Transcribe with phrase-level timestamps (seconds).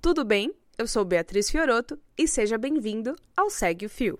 [0.00, 0.54] tudo bem?
[0.76, 4.18] Eu sou Beatriz Fioroto e seja bem-vindo ao Segue o Fio.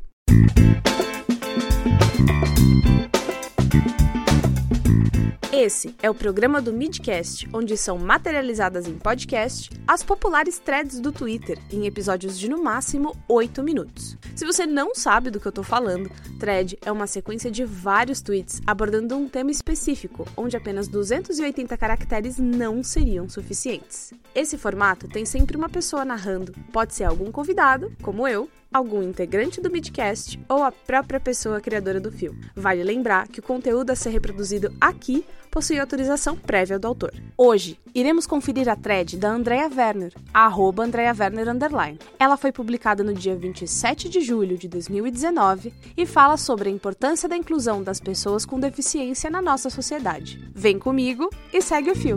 [5.69, 11.13] Esse é o programa do Midcast, onde são materializadas em podcast as populares threads do
[11.13, 14.17] Twitter, em episódios de no máximo 8 minutos.
[14.35, 16.11] Se você não sabe do que eu tô falando,
[16.41, 22.39] thread é uma sequência de vários tweets abordando um tema específico, onde apenas 280 caracteres
[22.39, 24.15] não seriam suficientes.
[24.35, 29.61] Esse formato tem sempre uma pessoa narrando, pode ser algum convidado, como eu, algum integrante
[29.61, 32.45] do Midcast ou a própria pessoa criadora do filme.
[32.55, 37.13] Vale lembrar que o conteúdo a ser reproduzido aqui possui autorização prévia do autor.
[37.37, 41.99] Hoje, iremos conferir a thread da Andrea Werner, arroba Andrea Werner underline.
[42.19, 47.29] Ela foi publicada no dia 27 de julho de 2019 e fala sobre a importância
[47.29, 50.39] da inclusão das pessoas com deficiência na nossa sociedade.
[50.55, 52.17] Vem comigo e segue o fio.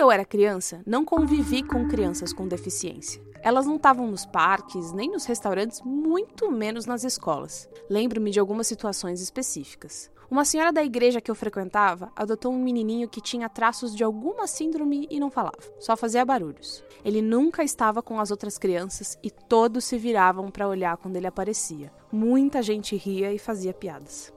[0.00, 3.20] Quando eu era criança, não convivi com crianças com deficiência.
[3.42, 7.68] Elas não estavam nos parques, nem nos restaurantes, muito menos nas escolas.
[7.86, 10.10] Lembro-me de algumas situações específicas.
[10.30, 14.46] Uma senhora da igreja que eu frequentava adotou um menininho que tinha traços de alguma
[14.46, 16.82] síndrome e não falava, só fazia barulhos.
[17.04, 21.26] Ele nunca estava com as outras crianças e todos se viravam para olhar quando ele
[21.26, 21.92] aparecia.
[22.10, 24.32] Muita gente ria e fazia piadas.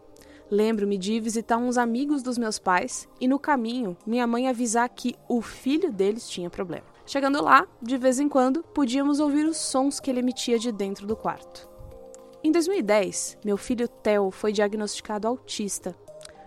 [0.50, 5.16] Lembro-me de visitar uns amigos dos meus pais e no caminho minha mãe avisar que
[5.28, 6.86] o filho deles tinha problema.
[7.06, 11.06] Chegando lá, de vez em quando, podíamos ouvir os sons que ele emitia de dentro
[11.06, 11.70] do quarto.
[12.44, 15.96] Em 2010, meu filho Theo foi diagnosticado autista.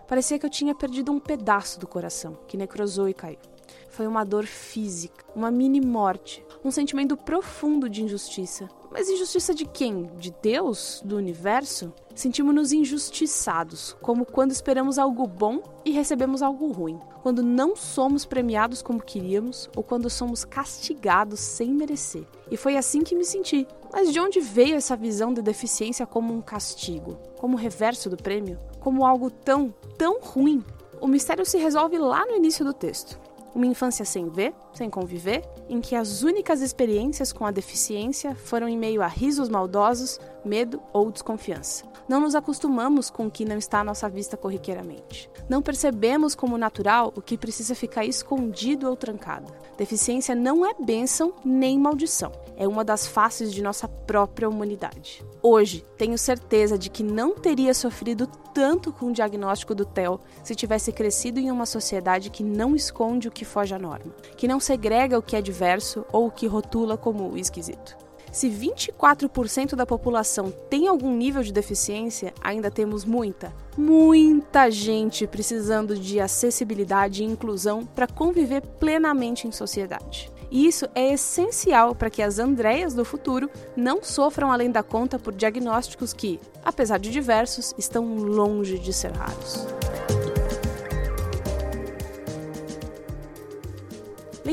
[0.07, 3.39] Parecia que eu tinha perdido um pedaço do coração, que necrosou e caiu.
[3.89, 9.65] Foi uma dor física, uma mini morte, um sentimento profundo de injustiça, mas injustiça de
[9.65, 10.05] quem?
[10.17, 11.01] De Deus?
[11.03, 11.93] Do universo?
[12.15, 18.81] Sentimos-nos injustiçados, como quando esperamos algo bom e recebemos algo ruim, quando não somos premiados
[18.81, 22.25] como queríamos ou quando somos castigados sem merecer.
[22.49, 23.67] E foi assim que me senti.
[23.93, 28.59] Mas de onde veio essa visão da deficiência como um castigo, como reverso do prêmio,
[28.79, 30.63] como algo tão, tão ruim?
[30.99, 33.19] O mistério se resolve lá no início do texto.
[33.55, 38.67] Uma infância sem ver, sem conviver, em que as únicas experiências com a deficiência foram
[38.67, 41.85] em meio a risos maldosos, medo ou desconfiança.
[42.07, 45.29] Não nos acostumamos com o que não está à nossa vista corriqueiramente.
[45.49, 49.51] Não percebemos como natural o que precisa ficar escondido ou trancado.
[49.77, 52.31] Deficiência não é bênção nem maldição.
[52.55, 55.23] É uma das faces de nossa própria humanidade.
[55.43, 60.55] Hoje, tenho certeza de que não teria sofrido tanto com o diagnóstico do TEL se
[60.55, 64.59] tivesse crescido em uma sociedade que não esconde o que foge à norma, que não
[64.59, 68.06] segrega o que é diverso ou o que rotula como esquisito.
[68.37, 75.97] Se 24% da população tem algum nível de deficiência, ainda temos muita, muita gente precisando
[75.97, 80.31] de acessibilidade e inclusão para conviver plenamente em sociedade.
[80.51, 85.17] E isso é essencial para que as Andréias do futuro não sofram além da conta
[85.17, 89.65] por diagnósticos que, apesar de diversos, estão longe de ser raros.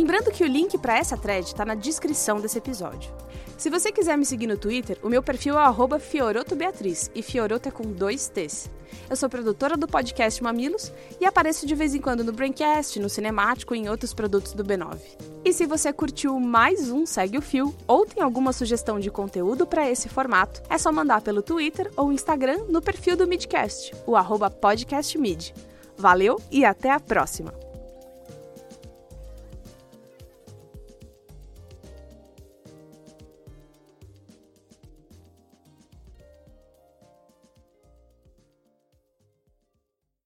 [0.04, 3.10] Lembrando que o link para essa thread está na descrição desse episódio.
[3.56, 7.72] Se você quiser me seguir no Twitter, o meu perfil é fiorotobeatriz e Fioroto é
[7.72, 8.70] com dois T's.
[9.08, 13.08] Eu sou produtora do podcast Mamilos e apareço de vez em quando no Braincast, no
[13.08, 14.98] Cinemático e em outros produtos do B9.
[15.42, 19.66] E se você curtiu mais um Segue o Fio ou tem alguma sugestão de conteúdo
[19.66, 24.12] para esse formato, é só mandar pelo Twitter ou Instagram no perfil do Midcast, o
[24.50, 25.54] podcastmid.
[25.96, 27.63] Valeu e até a próxima!